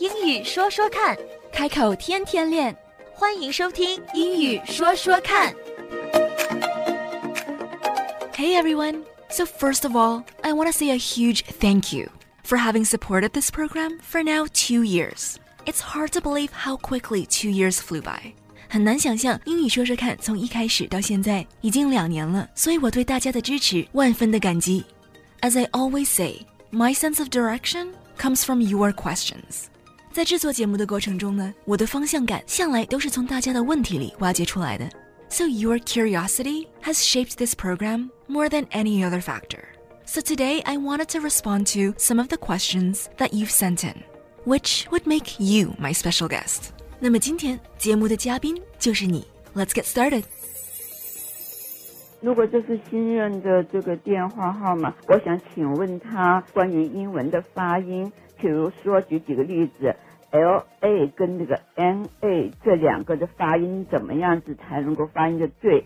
[0.00, 1.16] 英语说说看，
[1.52, 2.76] 开口天天练。
[3.12, 5.52] 欢迎收听《英语说说看》。
[8.34, 9.02] Hey everyone!
[9.30, 12.10] So, first of all, I want to say a huge thank you
[12.44, 15.36] for having supported this program for now two years.
[15.64, 18.34] It's hard to believe how quickly two years flew by.
[18.68, 24.84] 很难想象英语说说看从一开始到现在已经两年了，所以我对大家的支持万分的感激。
[25.40, 29.68] As I always say, my sense of direction comes from your questions.
[30.12, 34.88] 在制作节目的过程中呢，我的方向感向来都是从大家的问题里挖掘出来的。
[35.28, 39.64] So your curiosity has shaped this program more than any other factor.
[40.04, 44.02] So today I wanted to respond to some of the questions that you've sent in,
[44.44, 46.70] which would make you my special guest.
[47.00, 49.26] 那么今天节目的嘉宾就是你。
[49.54, 50.22] Let's get started.
[52.20, 58.10] 如果这是新任的这个电话号码，我想请问他关于英文的发音，
[58.41, 59.95] 比如说举几个例子
[60.31, 65.85] ，L A 跟那个 N A 这两个的发音怎么样子才能够发音的对？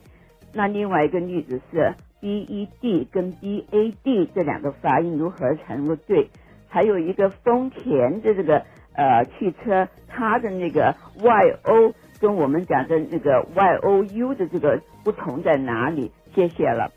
[0.53, 6.29] 那另外一个例子是 B E D 跟 B A D 这两个发音如何才能够对？
[6.69, 8.63] 还有一个丰田的这个
[8.93, 16.09] 呃汽车，它的那个 Y O 跟我们讲的那个 Y O U 的这个不同在哪里？
[16.33, 16.89] 谢谢了。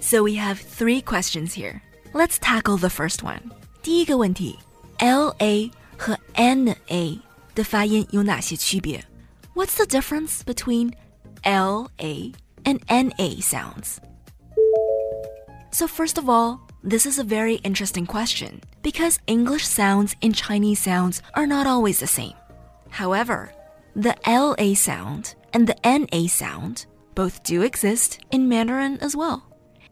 [0.00, 1.80] So we have three questions here.
[2.13, 3.51] Let's tackle the first one.
[3.81, 4.57] 第一个问题，
[4.99, 7.19] L A 和 N A
[7.55, 9.03] 的发音有哪些区别？
[9.55, 10.93] What's the difference between
[11.43, 12.31] L A
[12.63, 13.97] and N A sounds?
[15.71, 20.79] So first of all, this is a very interesting question because English sounds and Chinese
[20.79, 22.35] sounds are not always the same.
[22.89, 23.51] However,
[23.95, 29.43] the LA sound and the NA sound both do exist in Mandarin as well.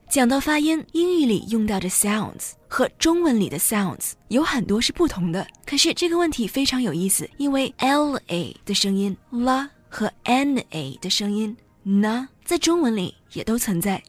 [0.10, 5.48] 讲到发音，英语里用到的 sounds 和中文里的 sounds 有很多是不同的。
[5.66, 11.56] 可是这个问题非常有意思，因为 l a 的声音 la 和 n a 的声音
[11.86, 14.02] na 在中文里也都存在。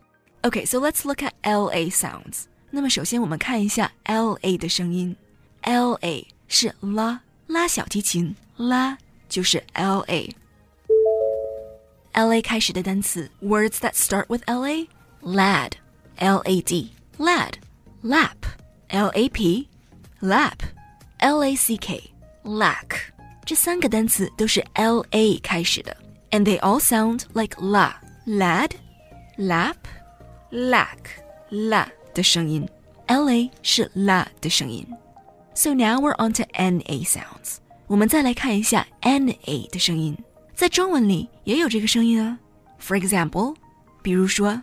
[0.42, 2.44] Okay, so let's look at l a sounds.
[2.70, 5.14] 那么首先我们看一下 l a 的声音，
[5.62, 8.98] l a 是拉拉小提琴，拉
[9.28, 14.86] 就是 l a。L A 开始的单词，words that start with L A,
[15.22, 15.70] lad,
[16.16, 17.54] L A D, lad,
[18.02, 18.36] lap,
[18.88, 19.68] L A P,
[20.20, 20.58] lap,
[21.18, 22.02] L A C K,
[22.44, 23.12] lack。
[23.44, 25.96] 这三个单词都是 L A 开始的，
[26.30, 27.94] and they all sound like la,
[28.26, 28.70] lad,
[29.36, 29.76] lap,
[30.50, 30.98] lack,
[31.50, 32.68] la 的声音。
[33.06, 34.86] L A 是 la 的声音。
[35.54, 37.56] So now we're on to N A sounds。
[37.88, 40.16] 我们再来看一下 N A 的声音。
[40.54, 42.38] 在中文里也有这个声音啊。
[42.80, 43.56] For example，
[44.02, 44.62] 比如说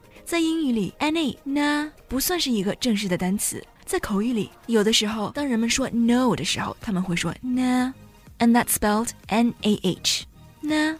[0.31, 3.61] 在英语里，na na 不算是一个正式的单词。
[3.83, 10.25] 在口语里，有的时候当人们说 no 的时候，他们会说 na，and that's spelled n a h
[10.63, 10.97] na。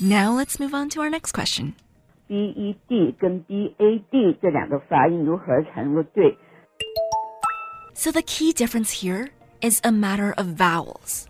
[0.00, 1.72] Now let's move on to our next question.
[2.26, 6.36] B E D 跟 B A D 这两个发音如何才能够对？
[7.94, 9.28] So the key difference here
[9.60, 11.26] is a matter of vowels.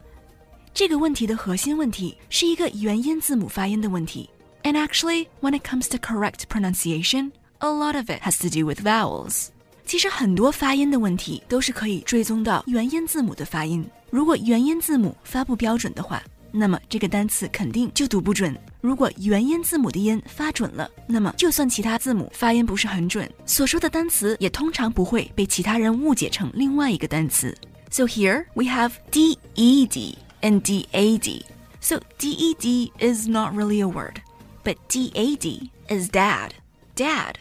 [0.78, 4.28] 这个问题的核心问题是一个元音字母发音的问题。
[4.62, 8.80] And actually, when it comes to correct pronunciation, a lot of it has to do with
[8.80, 9.48] vowels.
[9.86, 13.84] 其实很多发音的问题都是可以追踪到元音字母的发音。
[14.10, 18.56] 如果元音字母发不标准的话，那么这个单词肯定就读不准。
[18.80, 27.54] 如果元音字母的音发准了，那么就算其他字母发音不是很准，所说的单词也通常不会被其他人误解成另外一个单词。
[27.90, 31.44] So here we have D E D and D A D.
[31.80, 34.20] So D E D is not really a word,
[34.62, 36.50] but D A D is dad.
[36.96, 37.34] Dad.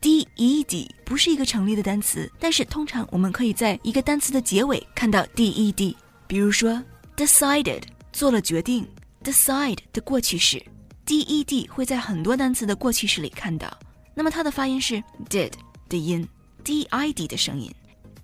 [0.00, 5.96] D D-E-D 不是一个成立的单词，但是通常我们可以在一个单词的结尾看到 D-E-D。
[6.26, 6.82] 比如说
[7.16, 7.82] decided
[8.12, 8.84] 做了决定，
[9.22, 10.60] decide 的过去式，
[11.04, 13.72] D-E-D 会在很多单词的过去式里看到。
[14.14, 15.52] 那么它的发音是 did
[15.88, 16.28] 的音，
[16.64, 17.72] D-I-D 的声音。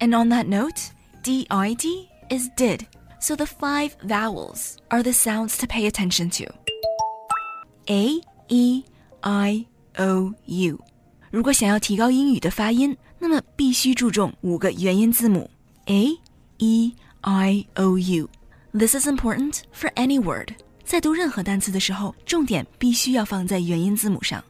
[0.00, 0.90] And on that note,
[1.22, 2.82] D-I-D is did.
[3.20, 6.52] So the five vowels are the sounds to pay attention to.
[7.88, 8.84] A, E,
[9.22, 9.66] I,
[9.98, 10.78] O, U。
[11.30, 15.50] 如果想要提高英语的发音，那么必须注重五个元音字母
[15.86, 16.16] A,
[16.58, 20.50] E, I, O, U。This is important for any word。
[20.84, 24.42] 在读任何单词的时候，重点必须要放在元音字母上。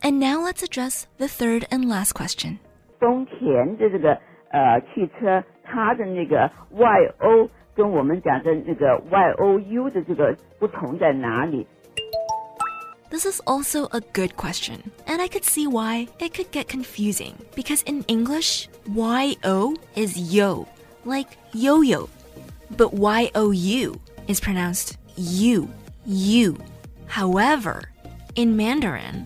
[0.00, 2.58] And now let's address the third and last question.
[2.98, 4.14] 丰田的这个
[4.50, 6.86] 呃汽车， 它的那个 Y
[7.20, 11.66] O 跟我们讲的那个 Y O U 的这个不同在哪里？
[13.10, 17.32] This is also a good question, and I could see why it could get confusing
[17.56, 20.66] because in English, yo is yo,
[21.06, 22.10] like yo yo,
[22.76, 23.94] but you
[24.26, 25.68] is pronounced you,
[26.04, 26.58] you.
[27.06, 27.84] However,
[28.34, 29.24] in Mandarin,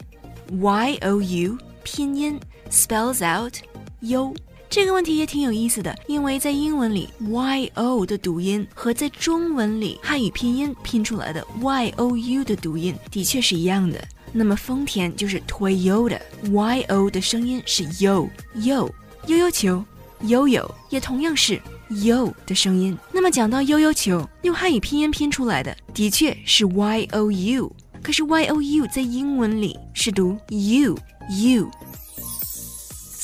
[0.49, 2.39] you 拼音
[2.71, 3.61] spells out
[4.01, 4.33] yo
[4.70, 14.06] 这个问题也挺有意思的，因为在英文里 y o 的读音和在中文里汉语拼音拼出来的 y o u 的读音的确是一样的。
[14.34, 18.92] 那么丰田就是 Toyota，y o 的声音是 yo yo，
[19.28, 19.84] 悠悠球
[20.24, 21.60] 悠悠也同样是
[21.90, 22.96] yo 的声音。
[23.14, 27.74] 那么讲到悠悠球，用汉语拼音拼出来的的确是 y o u，
[28.04, 30.98] 可是 y o u 在英文里是读 you
[31.30, 31.72] you。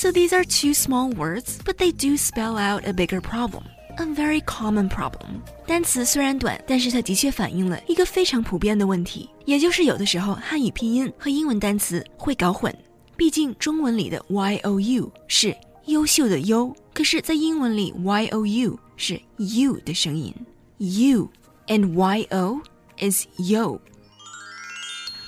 [0.02, 3.64] So these are two small words, but they do spell out a bigger problem.
[3.96, 5.40] A very common problem.
[5.66, 12.72] 单词虽然短，但是它的确反映了一个非常普遍的问题，也就是有的时候汉语拼音和英文单词会搞混。
[13.16, 15.56] 毕竟中文里的 y o u 是
[15.86, 20.32] 优秀的优，可是，在英文里 y o u 是 you 的声音，
[20.76, 21.28] you
[21.66, 22.60] and y o
[23.00, 23.80] is yo.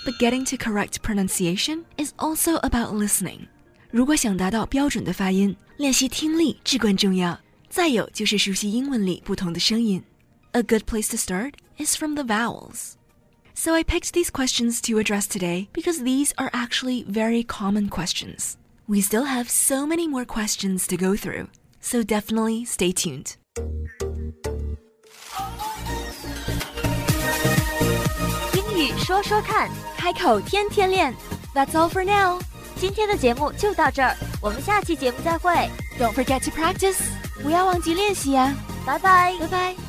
[0.06, 3.48] But getting to correct pronunciation is also about listening.
[3.94, 7.38] 如果想达到标准的发音，练习听力至关重要。
[7.68, 10.02] 再有就是熟悉英文里不同的声音。
[10.52, 12.94] A good place to start is from the vowels.
[13.54, 18.54] So I picked these questions to address today because these are actually very common questions.
[18.86, 21.48] We still have so many more questions to go through,
[21.80, 23.34] so definitely stay tuned.
[28.54, 31.14] 英语说说看，开口天天练。
[31.54, 32.40] That's all for now.
[32.77, 35.51] 今天的节目就到这儿，我们下期节目再会
[35.99, 36.97] ，Don't forget to practice.
[37.41, 38.53] 不要忘记练习呀。
[38.85, 39.35] 拜拜。
[39.39, 39.84] 拜拜。